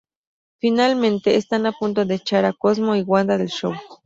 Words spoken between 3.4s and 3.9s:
show.